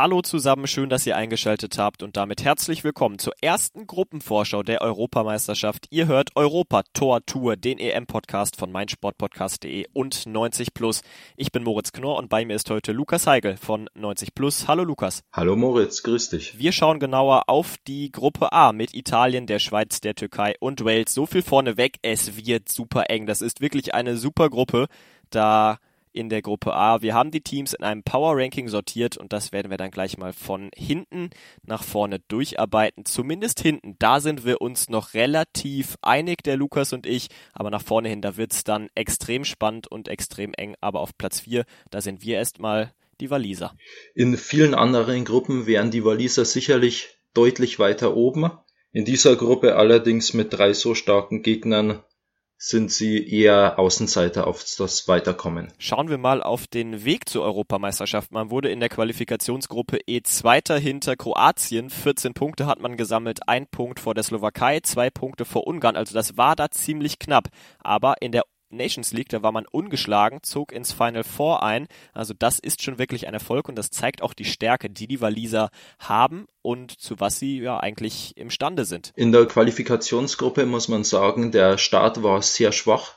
[0.00, 4.80] Hallo zusammen, schön, dass ihr eingeschaltet habt und damit herzlich willkommen zur ersten Gruppenvorschau der
[4.80, 5.88] Europameisterschaft.
[5.90, 11.02] Ihr hört Europa Tor Tour, den EM-Podcast von meinsportpodcast.de und 90 Plus.
[11.36, 14.68] Ich bin Moritz Knorr und bei mir ist heute Lukas Heigel von 90 Plus.
[14.68, 15.24] Hallo Lukas.
[15.32, 16.56] Hallo Moritz, grüß dich.
[16.56, 21.12] Wir schauen genauer auf die Gruppe A mit Italien, der Schweiz, der Türkei und Wales.
[21.12, 23.26] So viel vorneweg, es wird super eng.
[23.26, 24.86] Das ist wirklich eine super Gruppe.
[25.30, 25.80] Da
[26.18, 27.00] in der Gruppe A.
[27.00, 30.18] Wir haben die Teams in einem Power Ranking sortiert und das werden wir dann gleich
[30.18, 31.30] mal von hinten
[31.62, 33.04] nach vorne durcharbeiten.
[33.04, 37.82] Zumindest hinten, da sind wir uns noch relativ einig, der Lukas und ich, aber nach
[37.82, 40.74] vorne hin, da wird es dann extrem spannend und extrem eng.
[40.80, 43.76] Aber auf Platz 4, da sind wir erstmal die Waliser.
[44.16, 48.50] In vielen anderen Gruppen wären die Waliser sicherlich deutlich weiter oben.
[48.90, 52.02] In dieser Gruppe allerdings mit drei so starken Gegnern
[52.60, 55.72] sind sie eher Außenseiter auf das Weiterkommen.
[55.78, 58.32] Schauen wir mal auf den Weg zur Europameisterschaft.
[58.32, 61.88] Man wurde in der Qualifikationsgruppe E Zweiter hinter Kroatien.
[61.88, 65.94] 14 Punkte hat man gesammelt, ein Punkt vor der Slowakei, zwei Punkte vor Ungarn.
[65.94, 67.48] Also das war da ziemlich knapp.
[67.78, 71.88] Aber in der Nations League, da war man ungeschlagen, zog ins Final Four ein.
[72.12, 75.20] Also das ist schon wirklich ein Erfolg und das zeigt auch die Stärke, die die
[75.20, 79.12] Waliser haben und zu was sie ja eigentlich imstande sind.
[79.16, 83.14] In der Qualifikationsgruppe muss man sagen, der Start war sehr schwach.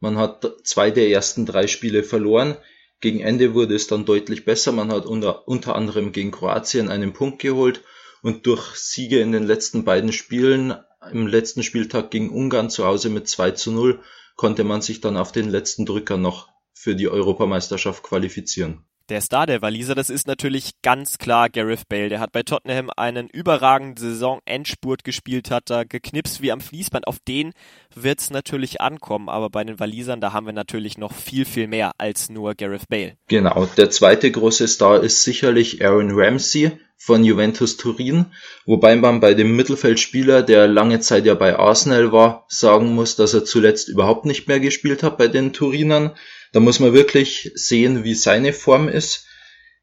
[0.00, 2.56] Man hat zwei der ersten drei Spiele verloren.
[3.00, 4.72] Gegen Ende wurde es dann deutlich besser.
[4.72, 7.82] Man hat unter, unter anderem gegen Kroatien einen Punkt geholt
[8.22, 10.74] und durch Siege in den letzten beiden Spielen,
[11.12, 14.00] im letzten Spieltag gegen Ungarn zu Hause mit 2 zu 0,
[14.34, 18.84] konnte man sich dann auf den letzten Drücker noch für die Europameisterschaft qualifizieren.
[19.10, 22.08] Der Star der Waliser, das ist natürlich ganz klar Gareth Bale.
[22.08, 27.06] Der hat bei Tottenham einen überragenden Saison-Endspurt gespielt, hat da geknipst wie am Fließband.
[27.06, 27.52] Auf den
[27.94, 31.92] wird's natürlich ankommen, aber bei den Walisern, da haben wir natürlich noch viel, viel mehr
[31.98, 33.18] als nur Gareth Bale.
[33.28, 38.24] Genau, der zweite große Star ist sicherlich Aaron Ramsey von Juventus Turin,
[38.64, 43.34] wobei man bei dem Mittelfeldspieler, der lange Zeit ja bei Arsenal war, sagen muss, dass
[43.34, 46.12] er zuletzt überhaupt nicht mehr gespielt hat bei den Turinern.
[46.54, 49.26] Da muss man wirklich sehen, wie seine Form ist.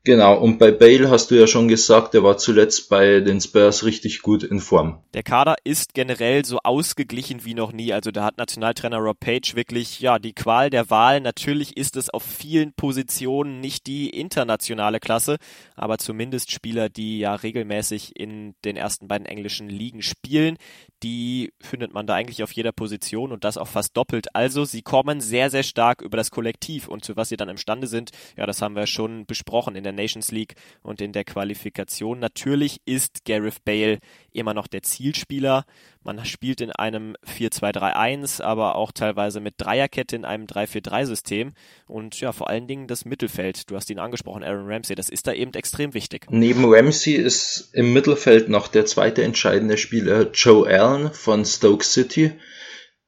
[0.04, 3.86] Genau, und bei Bale hast du ja schon gesagt, er war zuletzt bei den Spurs
[3.86, 5.04] richtig gut in Form.
[5.14, 7.94] Der Kader ist generell so ausgeglichen wie noch nie.
[7.94, 11.22] Also da hat Nationaltrainer Rob Page wirklich ja die Qual der Wahl.
[11.22, 15.38] Natürlich ist es auf vielen Positionen nicht die internationale Klasse,
[15.76, 20.58] aber zumindest Spieler, die ja regelmäßig in den ersten beiden englischen Ligen spielen,
[21.04, 24.36] die findet man da eigentlich auf jeder Position und das auch fast doppelt.
[24.36, 27.86] Also sie kommen sehr, sehr stark über das Kollektiv und zu was sie dann imstande
[27.86, 31.24] sind, ja, das haben wir schon besprochen in der der Nations League und in der
[31.24, 32.19] Qualifikation.
[32.19, 34.00] Natürlich ist Gareth Bale
[34.31, 35.66] immer noch der Zielspieler.
[36.03, 41.53] Man spielt in einem 4-2-3-1, aber auch teilweise mit Dreierkette in einem 3-4-3-System
[41.88, 43.69] und ja, vor allen Dingen das Mittelfeld.
[43.69, 44.96] Du hast ihn angesprochen, Aaron Ramsey.
[44.96, 46.25] Das ist da eben extrem wichtig.
[46.29, 52.31] Neben Ramsey ist im Mittelfeld noch der zweite entscheidende Spieler Joe Allen von Stoke City.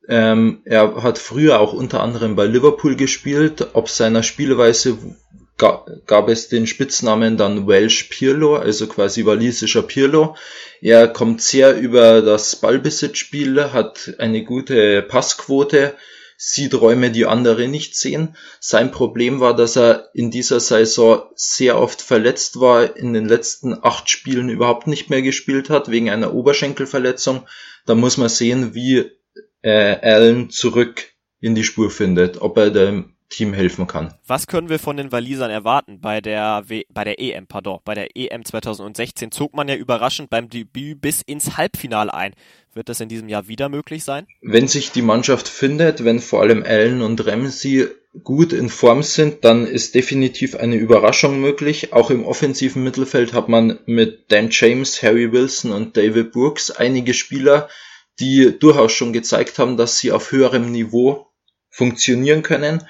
[0.08, 3.70] Ähm, er hat früher auch unter anderem bei Liverpool gespielt.
[3.74, 4.98] Ob seiner Spielweise
[5.58, 10.36] gab es den Spitznamen dann Welsh Pirlo, also quasi walisischer Pirlo.
[10.82, 15.94] Er kommt sehr über das Ballbesitzspiel, hat eine gute Passquote,
[16.38, 18.36] sieht Räume, die andere nicht sehen.
[18.60, 23.78] Sein Problem war, dass er in dieser Saison sehr oft verletzt war, in den letzten
[23.82, 27.48] acht Spielen überhaupt nicht mehr gespielt hat, wegen einer Oberschenkelverletzung.
[27.86, 29.12] Da muss man sehen, wie
[29.62, 34.14] äh, Allen zurück in die Spur findet, ob er dem Team helfen kann.
[34.28, 37.96] Was können wir von den Walisern erwarten bei der w bei der EM, pardon, bei
[37.96, 42.34] der EM 2016 zog man ja überraschend beim Debüt bis ins Halbfinale ein.
[42.74, 44.26] Wird das in diesem Jahr wieder möglich sein?
[44.42, 47.88] Wenn sich die Mannschaft findet, wenn vor allem Allen und Ramsey
[48.24, 51.94] gut in Form sind, dann ist definitiv eine Überraschung möglich.
[51.94, 57.14] Auch im offensiven Mittelfeld hat man mit Dan James, Harry Wilson und David Brooks einige
[57.14, 57.70] Spieler,
[58.20, 61.28] die durchaus schon gezeigt haben, dass sie auf höherem Niveau
[61.70, 62.84] funktionieren können.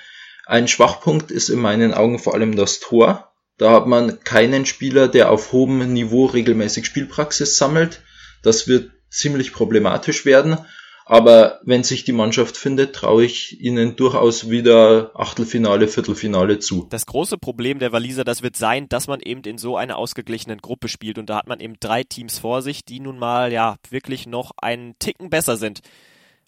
[0.45, 3.34] Ein Schwachpunkt ist in meinen Augen vor allem das Tor.
[3.57, 8.01] Da hat man keinen Spieler, der auf hohem Niveau regelmäßig Spielpraxis sammelt.
[8.42, 10.57] Das wird ziemlich problematisch werden.
[11.06, 16.88] Aber wenn sich die Mannschaft findet, traue ich ihnen durchaus wieder Achtelfinale, Viertelfinale zu.
[16.89, 20.60] Das große Problem der Waliser, das wird sein, dass man eben in so einer ausgeglichenen
[20.60, 23.75] Gruppe spielt und da hat man eben drei Teams vor sich, die nun mal ja
[23.89, 25.81] wirklich noch einen Ticken besser sind.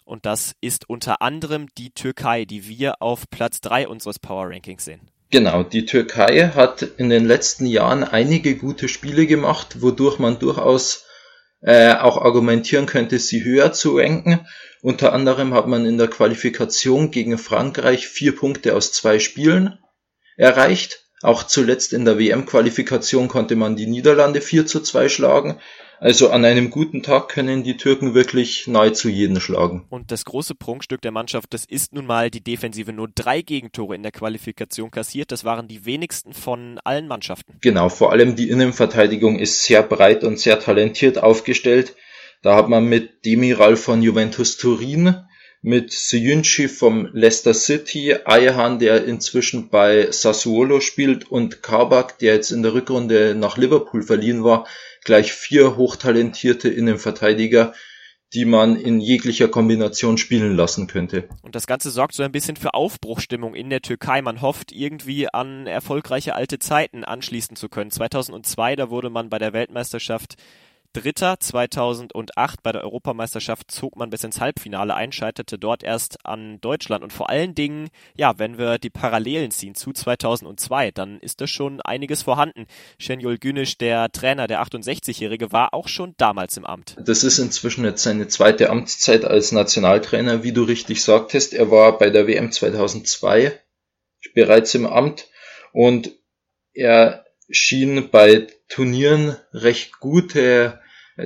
[0.06, 4.86] Und das ist unter anderem die Türkei, die wir auf Platz 3 unseres Power Rankings
[4.86, 5.02] sehen.
[5.32, 11.06] Genau, die Türkei hat in den letzten Jahren einige gute Spiele gemacht, wodurch man durchaus
[11.62, 14.46] äh, auch argumentieren könnte, sie höher zu ranken.
[14.82, 19.80] Unter anderem hat man in der Qualifikation gegen Frankreich vier Punkte aus zwei Spielen
[20.38, 21.06] erreicht.
[21.24, 25.60] Auch zuletzt in der WM-Qualifikation konnte man die Niederlande 4 zu 2 schlagen.
[26.00, 29.86] Also an einem guten Tag können die Türken wirklich nahezu jeden schlagen.
[29.90, 32.92] Und das große Prunkstück der Mannschaft, das ist nun mal die Defensive.
[32.92, 35.32] Nur drei Gegentore in der Qualifikation kassiert.
[35.32, 37.58] Das waren die wenigsten von allen Mannschaften.
[37.62, 41.96] Genau, vor allem die Innenverteidigung ist sehr breit und sehr talentiert aufgestellt.
[42.42, 45.16] Da hat man mit Demiral von Juventus Turin,
[45.66, 52.52] mit Seyunchi vom Leicester City, Ayhan, der inzwischen bei Sassuolo spielt und Kabak, der jetzt
[52.52, 54.68] in der Rückrunde nach Liverpool verliehen war,
[55.04, 57.74] gleich vier hochtalentierte Innenverteidiger,
[58.36, 61.28] die man in jeglicher Kombination spielen lassen könnte.
[61.42, 64.22] Und das Ganze sorgt so ein bisschen für Aufbruchstimmung in der Türkei.
[64.22, 67.90] Man hofft irgendwie an erfolgreiche alte Zeiten anschließen zu können.
[67.90, 70.36] 2002, da wurde man bei der Weltmeisterschaft
[70.96, 76.62] Dritter 2008 bei der Europameisterschaft zog man bis ins Halbfinale ein, scheiterte dort erst an
[76.62, 77.04] Deutschland.
[77.04, 81.48] Und vor allen Dingen, ja, wenn wir die Parallelen ziehen zu 2002, dann ist da
[81.48, 82.66] schon einiges vorhanden.
[82.98, 86.96] Şenol Güneş, der Trainer, der 68-Jährige, war auch schon damals im Amt.
[87.04, 91.54] Das ist inzwischen jetzt seine zweite Amtszeit als Nationaltrainer, wie du richtig sagtest.
[91.54, 93.60] Er war bei der WM 2002
[94.34, 95.28] bereits im Amt
[95.74, 96.12] und
[96.72, 100.80] er schien bei Turnieren recht gute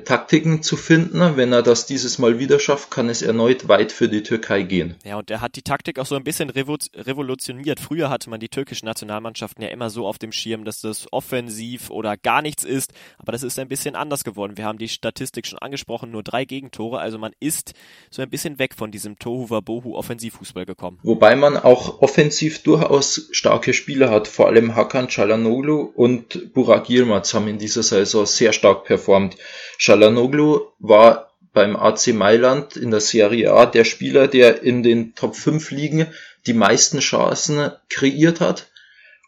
[0.05, 1.35] Taktiken zu finden.
[1.35, 4.95] Wenn er das dieses Mal wieder schafft, kann es erneut weit für die Türkei gehen.
[5.03, 7.79] Ja, und er hat die Taktik auch so ein bisschen revolutioniert.
[7.79, 11.89] Früher hatte man die türkischen Nationalmannschaften ja immer so auf dem Schirm, dass das offensiv
[11.89, 12.93] oder gar nichts ist.
[13.17, 14.57] Aber das ist ein bisschen anders geworden.
[14.57, 16.99] Wir haben die Statistik schon angesprochen, nur drei Gegentore.
[16.99, 17.73] Also man ist
[18.11, 20.99] so ein bisschen weg von diesem Tohu-Wabohu Offensivfußball gekommen.
[21.01, 24.27] Wobei man auch offensiv durchaus starke Spieler hat.
[24.27, 29.35] Vor allem Hakan Çalhanoğlu und Burak Yilmaz haben in dieser Saison sehr stark performt.
[29.79, 35.35] Çalhanoğlu war beim AC Mailand in der Serie A der Spieler, der in den Top
[35.35, 36.07] 5 Ligen
[36.45, 38.67] die meisten Chancen kreiert hat.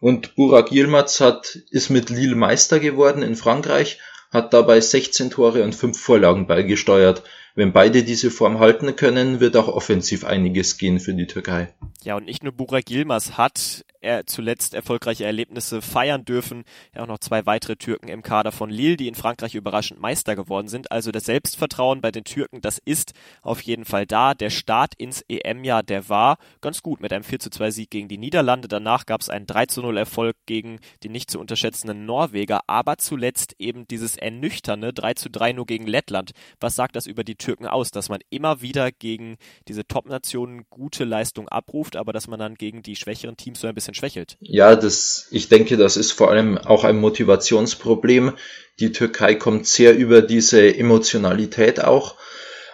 [0.02, 4.00] Und Burak Yilmaz hat, ist mit Lille Meister geworden in Frankreich,
[4.32, 7.24] hat dabei 16 Tore und 5 Vorlagen beigesteuert.
[7.54, 11.74] Wenn beide diese Form halten können, wird auch offensiv einiges gehen für die Türkei.
[12.04, 16.64] Ja, und nicht nur Burak Yilmaz hat er zuletzt erfolgreiche Erlebnisse feiern dürfen.
[16.96, 20.36] Ja, auch noch zwei weitere Türken im Kader von Lille, die in Frankreich überraschend Meister
[20.36, 20.92] geworden sind.
[20.92, 23.14] Also das Selbstvertrauen bei den Türken, das ist
[23.44, 24.34] auf jeden Fall da.
[24.34, 28.08] Der Start ins EM-Jahr, der war ganz gut mit einem 4 zu 2 Sieg gegen
[28.08, 28.68] die Niederlande.
[28.68, 32.98] Danach gab es einen 3 zu 0 Erfolg gegen die nicht zu unterschätzenden Norweger, aber
[32.98, 36.32] zuletzt eben dieses ernüchternde 3 zu 3 nur gegen Lettland.
[36.60, 41.04] Was sagt das über die Türken aus, dass man immer wieder gegen diese Top-Nationen gute
[41.04, 44.38] Leistung abruft, aber dass man dann gegen die schwächeren Teams so ein bisschen schwächelt.
[44.40, 48.34] Ja, das, ich denke, das ist vor allem auch ein Motivationsproblem.
[48.80, 52.16] Die Türkei kommt sehr über diese Emotionalität auch.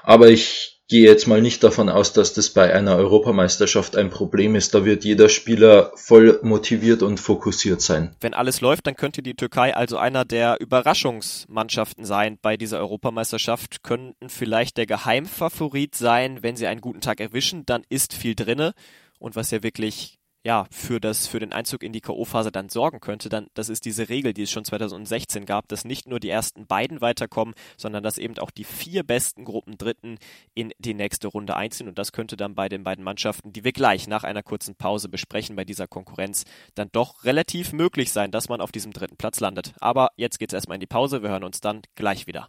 [0.04, 4.56] Aber ich gehe jetzt mal nicht davon aus, dass das bei einer Europameisterschaft ein Problem
[4.56, 4.74] ist.
[4.74, 8.16] Da wird jeder Spieler voll motiviert und fokussiert sein.
[8.22, 13.84] Wenn alles läuft, dann könnte die Türkei also einer der Überraschungsmannschaften sein bei dieser Europameisterschaft,
[13.84, 18.74] könnten vielleicht der Geheimfavorit sein, wenn sie einen guten Tag erwischen, dann ist viel drinne.
[19.20, 23.00] Und was ja wirklich ja, für das, für den Einzug in die K.O.-Phase dann sorgen
[23.00, 26.30] könnte, dann, das ist diese Regel, die es schon 2016 gab, dass nicht nur die
[26.30, 30.18] ersten beiden weiterkommen, sondern dass eben auch die vier besten Gruppen Dritten
[30.54, 31.88] in die nächste Runde einziehen.
[31.88, 35.10] Und das könnte dann bei den beiden Mannschaften, die wir gleich nach einer kurzen Pause
[35.10, 39.40] besprechen, bei dieser Konkurrenz, dann doch relativ möglich sein, dass man auf diesem dritten Platz
[39.40, 39.74] landet.
[39.80, 41.24] Aber jetzt geht's erstmal in die Pause.
[41.24, 42.48] Wir hören uns dann gleich wieder.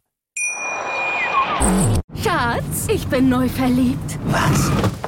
[2.22, 4.18] Schatz, ich bin neu verliebt.
[4.26, 5.07] Was?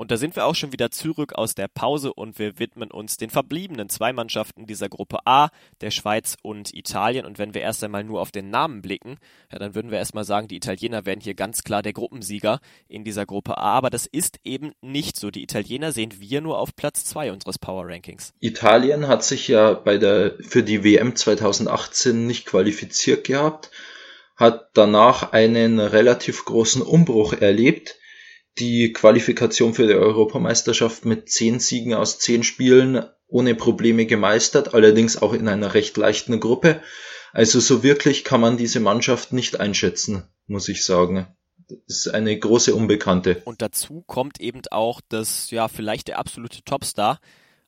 [0.00, 3.18] Und da sind wir auch schon wieder zurück aus der Pause und wir widmen uns
[3.18, 5.50] den verbliebenen zwei Mannschaften dieser Gruppe A,
[5.82, 7.26] der Schweiz und Italien.
[7.26, 9.18] Und wenn wir erst einmal nur auf den Namen blicken,
[9.52, 13.04] ja, dann würden wir erstmal sagen, die Italiener werden hier ganz klar der Gruppensieger in
[13.04, 13.74] dieser Gruppe A.
[13.74, 15.30] Aber das ist eben nicht so.
[15.30, 18.32] Die Italiener sehen wir nur auf Platz zwei unseres Power Rankings.
[18.40, 23.70] Italien hat sich ja bei der, für die WM 2018 nicht qualifiziert gehabt,
[24.34, 27.99] hat danach einen relativ großen Umbruch erlebt
[28.58, 35.20] die Qualifikation für die Europameisterschaft mit zehn Siegen aus zehn Spielen ohne Probleme gemeistert, allerdings
[35.20, 36.82] auch in einer recht leichten Gruppe.
[37.32, 41.28] Also so wirklich kann man diese Mannschaft nicht einschätzen, muss ich sagen.
[41.68, 43.42] Das ist eine große Unbekannte.
[43.44, 47.20] Und dazu kommt eben auch, dass ja vielleicht der absolute Topstar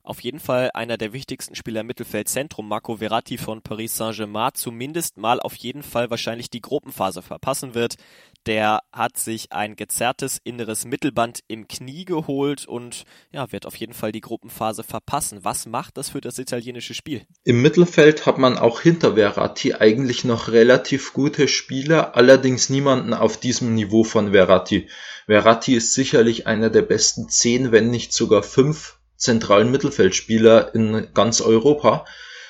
[0.05, 5.17] Auf jeden Fall einer der wichtigsten Spieler im Mittelfeldzentrum, Marco Verratti von Paris Saint-Germain, zumindest
[5.17, 7.95] mal auf jeden Fall wahrscheinlich die Gruppenphase verpassen wird.
[8.47, 13.93] Der hat sich ein gezerrtes inneres Mittelband im Knie geholt und ja, wird auf jeden
[13.93, 15.45] Fall die Gruppenphase verpassen.
[15.45, 17.23] Was macht das für das italienische Spiel?
[17.45, 23.39] Im Mittelfeld hat man auch hinter Verratti eigentlich noch relativ gute Spieler, allerdings niemanden auf
[23.39, 24.89] diesem Niveau von Verratti.
[25.27, 31.41] Verratti ist sicherlich einer der besten zehn, wenn nicht sogar fünf zentralen Mittelfeldspieler in ganz
[31.41, 32.05] Europa.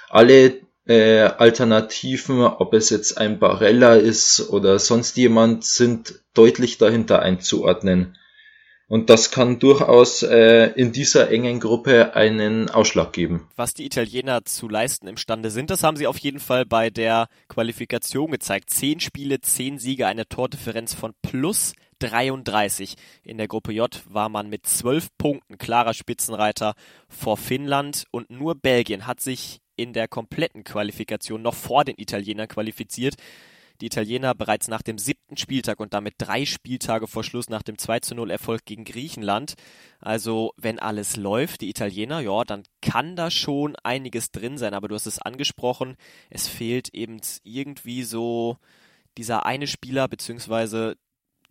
[0.09, 7.21] Alle äh, Alternativen, ob es jetzt ein Barella ist oder sonst jemand, sind deutlich dahinter
[7.21, 8.17] einzuordnen.
[8.89, 13.49] Und das kann durchaus äh, in dieser engen Gruppe einen Ausschlag geben.
[13.57, 17.29] Was die Italiener zu leisten imstande sind, das haben sie auf jeden Fall bei der
[17.49, 18.69] Qualifikation gezeigt.
[18.69, 22.97] Zehn Spiele, zehn Siege, eine Tordifferenz von plus 33.
[23.23, 26.75] In der Gruppe J war man mit zwölf Punkten klarer Spitzenreiter
[27.09, 32.49] vor Finnland und nur Belgien hat sich in der kompletten Qualifikation noch vor den Italienern
[32.49, 33.15] qualifiziert.
[33.81, 37.79] Die Italiener bereits nach dem siebten Spieltag und damit drei Spieltage vor Schluss nach dem
[37.79, 39.55] 2 zu 0 Erfolg gegen Griechenland.
[39.99, 44.89] Also, wenn alles läuft, die Italiener, ja, dann kann da schon einiges drin sein, aber
[44.89, 45.97] du hast es angesprochen,
[46.31, 48.59] es fehlt eben irgendwie so
[49.19, 50.97] dieser eine Spieler, beziehungsweise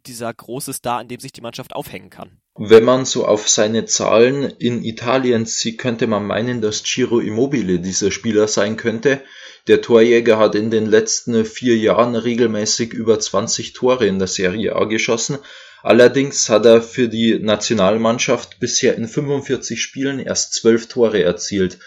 [0.08, 2.42] dieser große Star, an dem sich die Mannschaft aufhängen kann.
[2.56, 7.80] Wenn man so auf seine Zahlen in Italien sieht, könnte man meinen, dass Ciro Immobile
[7.80, 9.22] dieser Spieler sein könnte.
[9.68, 14.76] Der Torjäger hat in den letzten vier Jahren regelmäßig über 20 Tore in der Serie
[14.76, 15.38] A geschossen.
[15.82, 21.80] Allerdings hat er für die Nationalmannschaft bisher in 45 Spielen erst 12 Tore erzielt.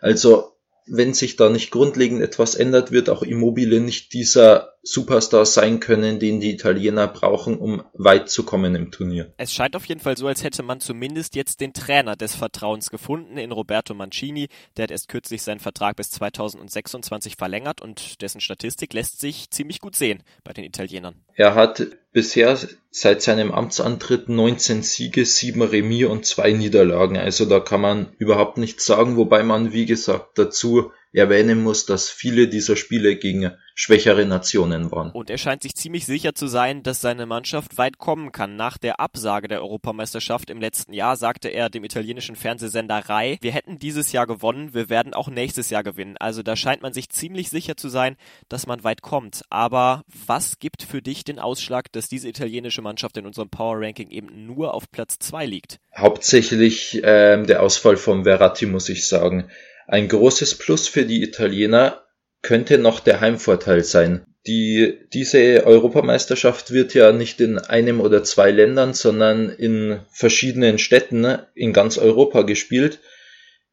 [0.00, 0.56] Also
[0.86, 6.20] wenn sich da nicht grundlegend etwas ändert, wird auch Immobile nicht dieser Superstar sein können,
[6.20, 9.32] den die Italiener brauchen, um weit zu kommen im Turnier.
[9.36, 12.90] Es scheint auf jeden Fall so, als hätte man zumindest jetzt den Trainer des Vertrauens
[12.90, 14.46] gefunden in Roberto Mancini.
[14.76, 19.80] Der hat erst kürzlich seinen Vertrag bis 2026 verlängert und dessen Statistik lässt sich ziemlich
[19.80, 21.16] gut sehen bei den Italienern.
[21.34, 22.56] Er hat bisher
[22.90, 27.18] seit seinem Amtsantritt 19 Siege, 7 Remis und 2 Niederlagen.
[27.18, 32.10] Also da kann man überhaupt nichts sagen, wobei man, wie gesagt, dazu erwähnen muss, dass
[32.10, 35.10] viele dieser Spiele gegen schwächere Nationen waren.
[35.10, 38.56] Und er scheint sich ziemlich sicher zu sein, dass seine Mannschaft weit kommen kann.
[38.56, 43.52] Nach der Absage der Europameisterschaft im letzten Jahr sagte er dem italienischen Fernsehsender Rai, wir
[43.52, 46.16] hätten dieses Jahr gewonnen, wir werden auch nächstes Jahr gewinnen.
[46.18, 48.16] Also da scheint man sich ziemlich sicher zu sein,
[48.48, 49.42] dass man weit kommt.
[49.50, 54.10] Aber was gibt für dich den Ausschlag, dass diese italienische Mannschaft in unserem Power Ranking
[54.10, 55.80] eben nur auf Platz zwei liegt?
[55.96, 59.50] Hauptsächlich ähm, der Ausfall von Verratti, muss ich sagen.
[59.86, 62.02] Ein großes Plus für die Italiener
[62.42, 64.24] könnte noch der Heimvorteil sein.
[64.46, 71.38] Die, diese Europameisterschaft wird ja nicht in einem oder zwei Ländern, sondern in verschiedenen Städten
[71.54, 73.00] in ganz Europa gespielt.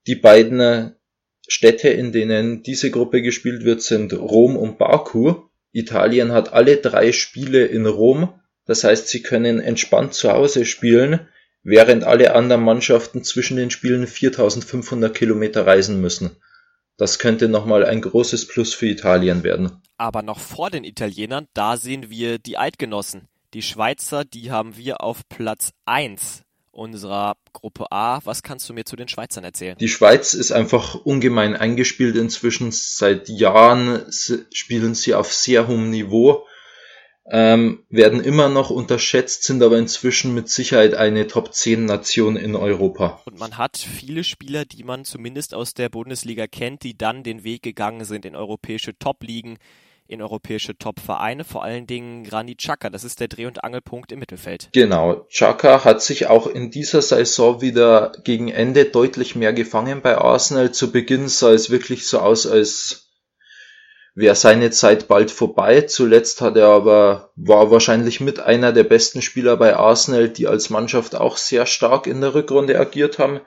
[0.07, 0.95] Die beiden
[1.47, 5.35] Städte, in denen diese Gruppe gespielt wird, sind Rom und Baku.
[5.71, 8.39] Italien hat alle drei Spiele in Rom.
[8.65, 11.27] Das heißt, sie können entspannt zu Hause spielen,
[11.63, 16.37] während alle anderen Mannschaften zwischen den Spielen 4500 Kilometer reisen müssen.
[16.97, 19.81] Das könnte nochmal ein großes Plus für Italien werden.
[19.97, 23.27] Aber noch vor den Italienern, da sehen wir die Eidgenossen.
[23.53, 28.19] Die Schweizer, die haben wir auf Platz 1 unserer Gruppe A.
[28.23, 29.77] Was kannst du mir zu den Schweizern erzählen?
[29.77, 32.71] Die Schweiz ist einfach ungemein eingespielt inzwischen.
[32.71, 34.05] Seit Jahren
[34.51, 36.45] spielen sie auf sehr hohem Niveau
[37.25, 42.55] ähm, werden immer noch unterschätzt, sind aber inzwischen mit Sicherheit eine Top 10 Nation in
[42.55, 43.21] Europa.
[43.25, 47.43] Und man hat viele Spieler, die man zumindest aus der Bundesliga kennt, die dann den
[47.43, 49.57] Weg gegangen sind in europäische Top-Ligen,
[50.05, 54.19] in europäische Top-Vereine, vor allen Dingen Granit Xhaka, das ist der Dreh- und Angelpunkt im
[54.19, 54.69] Mittelfeld.
[54.73, 60.17] Genau, Xhaka hat sich auch in dieser Saison wieder gegen Ende deutlich mehr gefangen bei
[60.17, 60.73] Arsenal.
[60.73, 63.02] Zu Beginn sah es wirklich so aus, als
[64.15, 65.81] wäre seine Zeit bald vorbei.
[65.81, 70.69] Zuletzt hat er aber, war wahrscheinlich mit einer der besten Spieler bei Arsenal, die als
[70.69, 73.41] Mannschaft auch sehr stark in der Rückrunde agiert haben.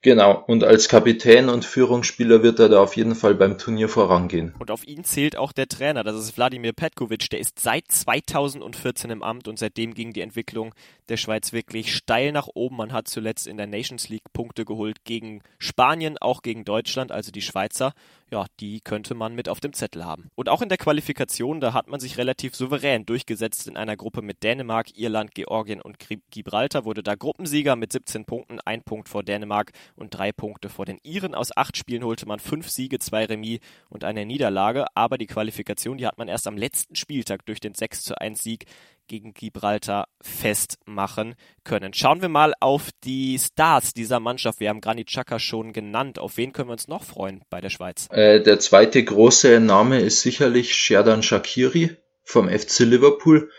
[0.00, 4.54] Genau, und als Kapitän und Führungsspieler wird er da auf jeden Fall beim Turnier vorangehen.
[4.60, 9.10] Und auf ihn zählt auch der Trainer, das ist Wladimir Petkovic, der ist seit 2014
[9.10, 10.72] im Amt und seitdem ging die Entwicklung
[11.08, 12.76] der Schweiz wirklich steil nach oben.
[12.76, 17.30] Man hat zuletzt in der Nations League Punkte geholt gegen Spanien, auch gegen Deutschland, also
[17.30, 17.92] die Schweizer
[18.30, 20.30] ja, die könnte man mit auf dem Zettel haben.
[20.34, 24.22] Und auch in der Qualifikation, da hat man sich relativ souverän durchgesetzt in einer Gruppe
[24.22, 25.96] mit Dänemark, Irland, Georgien und
[26.30, 30.84] Gibraltar, wurde da Gruppensieger mit 17 Punkten, ein Punkt vor Dänemark und drei Punkte vor
[30.84, 31.34] den Iren.
[31.34, 35.98] Aus acht Spielen holte man fünf Siege, zwei Remis und eine Niederlage, aber die Qualifikation,
[35.98, 38.66] die hat man erst am letzten Spieltag durch den 6 zu 1 Sieg
[39.08, 41.34] gegen Gibraltar festmachen
[41.64, 41.92] können.
[41.94, 44.60] Schauen wir mal auf die Stars dieser Mannschaft.
[44.60, 46.18] Wir haben Granit Xhaka schon genannt.
[46.18, 48.06] Auf wen können wir uns noch freuen bei der Schweiz?
[48.10, 53.50] Äh, der zweite große Name ist sicherlich Sherdan Shakiri vom FC Liverpool.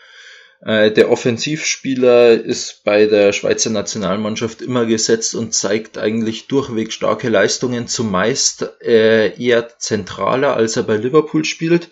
[0.62, 7.30] Äh, der Offensivspieler ist bei der Schweizer Nationalmannschaft immer gesetzt und zeigt eigentlich durchweg starke
[7.30, 11.90] Leistungen, zumeist äh, eher zentraler, als er bei Liverpool spielt.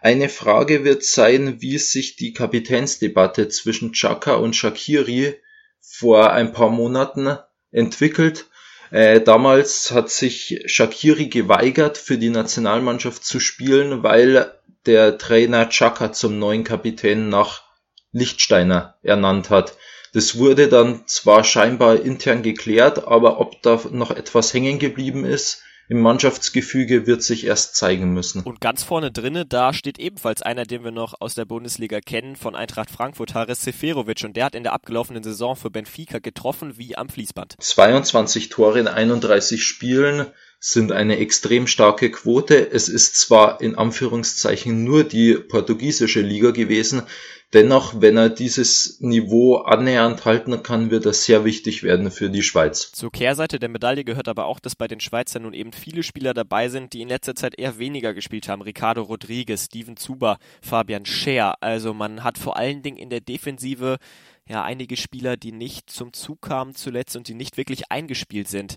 [0.00, 5.34] Eine Frage wird sein, wie sich die Kapitänsdebatte zwischen Chaka und Shakiri
[5.80, 7.36] vor ein paar Monaten
[7.72, 8.46] entwickelt.
[8.90, 14.52] Äh, damals hat sich Shakiri geweigert, für die Nationalmannschaft zu spielen, weil
[14.86, 17.64] der Trainer Chaka zum neuen Kapitän nach
[18.12, 19.76] Lichtsteiner ernannt hat.
[20.14, 25.62] Das wurde dann zwar scheinbar intern geklärt, aber ob da noch etwas hängen geblieben ist,
[25.88, 28.42] im Mannschaftsgefüge wird sich erst zeigen müssen.
[28.42, 32.36] Und ganz vorne drinne, da steht ebenfalls einer, den wir noch aus der Bundesliga kennen,
[32.36, 34.24] von Eintracht Frankfurt, Haris Seferovic.
[34.24, 37.56] Und der hat in der abgelaufenen Saison für Benfica getroffen wie am Fließband.
[37.58, 40.26] 22 Tore in 31 Spielen
[40.60, 42.70] sind eine extrem starke Quote.
[42.70, 47.02] Es ist zwar in Anführungszeichen nur die portugiesische Liga gewesen,
[47.54, 52.42] Dennoch, wenn er dieses Niveau annähernd halten kann, wird das sehr wichtig werden für die
[52.42, 52.92] Schweiz.
[52.92, 56.34] Zur Kehrseite der Medaille gehört aber auch, dass bei den Schweizern nun eben viele Spieler
[56.34, 58.60] dabei sind, die in letzter Zeit eher weniger gespielt haben.
[58.60, 61.54] Ricardo Rodriguez, Steven Zuber, Fabian Scher.
[61.62, 63.96] Also man hat vor allen Dingen in der Defensive
[64.46, 68.76] ja einige Spieler, die nicht zum Zug kamen zuletzt und die nicht wirklich eingespielt sind.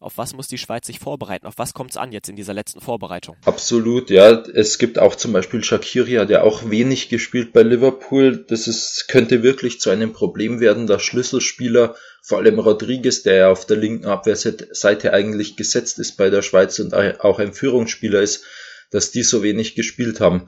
[0.00, 1.44] Auf was muss die Schweiz sich vorbereiten?
[1.46, 3.36] Auf was kommt es an jetzt in dieser letzten Vorbereitung?
[3.44, 4.44] Absolut, ja.
[4.54, 8.44] Es gibt auch zum Beispiel Shakiria, der auch wenig gespielt bei Liverpool.
[8.46, 13.50] Das ist, könnte wirklich zu einem Problem werden, dass Schlüsselspieler, vor allem Rodriguez, der ja
[13.50, 18.44] auf der linken Abwehrseite eigentlich gesetzt ist bei der Schweiz und auch ein Führungsspieler ist,
[18.92, 20.46] dass die so wenig gespielt haben.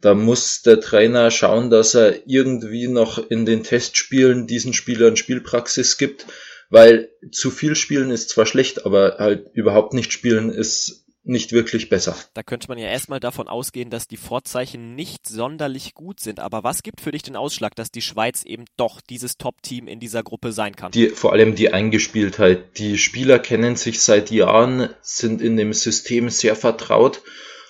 [0.00, 5.98] Da muss der Trainer schauen, dass er irgendwie noch in den Testspielen diesen Spielern Spielpraxis
[5.98, 6.26] gibt
[6.72, 11.90] weil zu viel spielen ist zwar schlecht, aber halt überhaupt nicht spielen ist nicht wirklich
[11.90, 12.16] besser.
[12.32, 16.40] Da könnte man ja erstmal davon ausgehen, dass die Vorzeichen nicht sonderlich gut sind.
[16.40, 20.00] Aber was gibt für dich den Ausschlag, dass die Schweiz eben doch dieses Top-Team in
[20.00, 20.92] dieser Gruppe sein kann?
[20.92, 22.78] Die, vor allem die Eingespieltheit.
[22.78, 27.20] Die Spieler kennen sich seit Jahren, sind in dem System sehr vertraut,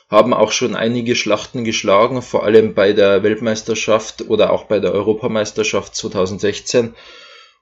[0.08, 4.92] haben auch schon einige Schlachten geschlagen, vor allem bei der Weltmeisterschaft oder auch bei der
[4.92, 6.94] Europameisterschaft 2016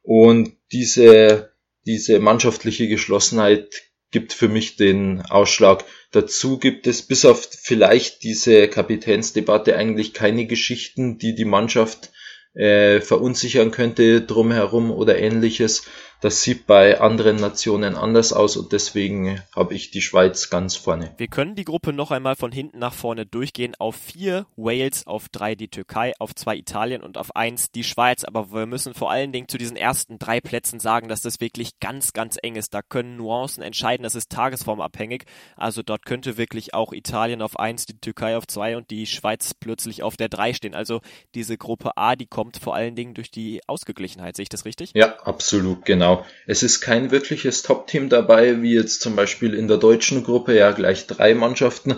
[0.02, 1.52] und diese,
[1.86, 5.84] diese mannschaftliche Geschlossenheit gibt für mich den Ausschlag.
[6.10, 12.10] Dazu gibt es bis auf vielleicht diese Kapitänsdebatte eigentlich keine Geschichten, die die Mannschaft
[12.54, 15.84] äh, verunsichern könnte drumherum oder ähnliches.
[16.22, 21.14] Das sieht bei anderen Nationen anders aus und deswegen habe ich die Schweiz ganz vorne.
[21.16, 23.74] Wir können die Gruppe noch einmal von hinten nach vorne durchgehen.
[23.78, 28.24] Auf vier Wales, auf drei die Türkei, auf zwei Italien und auf eins die Schweiz.
[28.24, 31.80] Aber wir müssen vor allen Dingen zu diesen ersten drei Plätzen sagen, dass das wirklich
[31.80, 32.74] ganz, ganz eng ist.
[32.74, 34.02] Da können Nuancen entscheiden.
[34.02, 35.24] Das ist tagesformabhängig.
[35.56, 39.54] Also dort könnte wirklich auch Italien auf eins, die Türkei auf zwei und die Schweiz
[39.54, 40.74] plötzlich auf der drei stehen.
[40.74, 41.00] Also
[41.34, 44.36] diese Gruppe A, die kommt vor allen Dingen durch die Ausgeglichenheit.
[44.36, 44.90] Sehe ich das richtig?
[44.94, 46.09] Ja, absolut, genau.
[46.16, 46.26] Genau.
[46.46, 50.72] Es ist kein wirkliches Top-Team dabei, wie jetzt zum Beispiel in der deutschen Gruppe ja
[50.72, 51.96] gleich drei Mannschaften.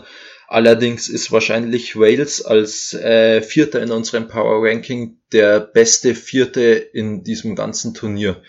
[0.49, 7.25] Allerdings ist wahrscheinlich Wales als äh, Vierter in unserem Power Ranking der beste Vierte in
[7.25, 8.43] diesem ganzen Turnier.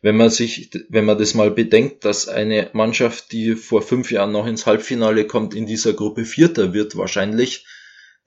[0.00, 4.32] Wenn man sich, wenn man das mal bedenkt, dass eine Mannschaft, die vor fünf Jahren
[4.32, 7.66] noch ins Halbfinale kommt, in dieser Gruppe Vierter wird wahrscheinlich,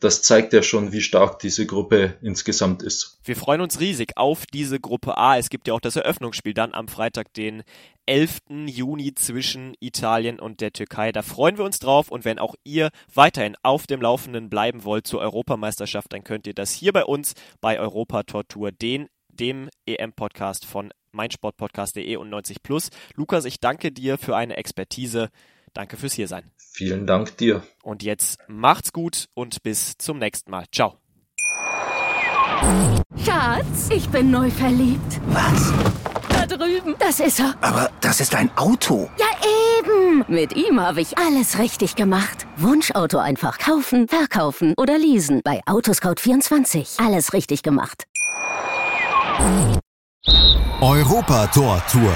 [0.04, 3.20] das zeigt ja schon, wie stark diese Gruppe insgesamt ist.
[3.24, 5.38] Wir freuen uns riesig auf diese Gruppe A.
[5.38, 7.64] Es gibt ja auch das Eröffnungsspiel dann am Freitag, den
[8.06, 8.40] 11.
[8.66, 11.12] Juni zwischen Italien und der Türkei.
[11.12, 15.08] Da freuen wir uns drauf und wenn auch ihr weiterhin auf dem Laufenden bleiben wollt
[15.08, 20.66] zur Europameisterschaft, dann könnt ihr das hier bei uns bei Europa Tortur, den dem EM-Podcast
[20.66, 22.90] von meinsportpodcast.de und 90 Plus.
[23.16, 25.30] Lukas, ich danke dir für eine Expertise.
[25.74, 26.52] Danke fürs Hiersein.
[26.58, 27.64] Vielen Dank dir.
[27.82, 30.66] Und jetzt macht's gut und bis zum nächsten Mal.
[30.72, 30.98] Ciao.
[33.24, 35.20] Schatz, ich bin neu verliebt.
[35.28, 35.74] Was?
[36.30, 36.96] Da drüben.
[37.00, 37.56] Das ist er.
[37.62, 39.10] Aber das ist ein Auto.
[39.18, 39.26] Ja,
[39.80, 40.26] eben.
[40.28, 42.48] Mit ihm habe ich alles richtig gemacht.
[42.58, 45.42] Wunschauto einfach kaufen, verkaufen oder leasen.
[45.44, 47.06] Bei Autoscout24.
[47.06, 48.06] Alles richtig gemacht.
[50.82, 52.16] Europa Tor Tour.